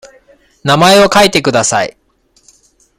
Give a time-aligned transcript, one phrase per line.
[0.63, 1.95] 名前を書いてください。